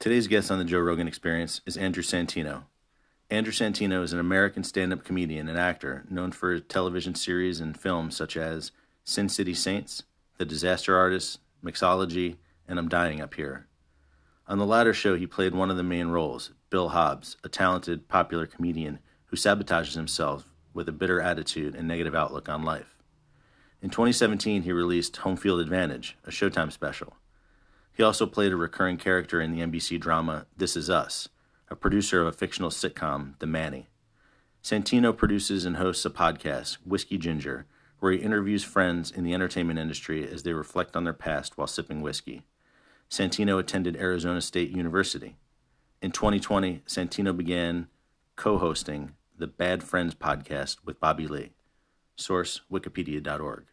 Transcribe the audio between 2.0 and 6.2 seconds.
Santino. Andrew Santino is an American stand up comedian and actor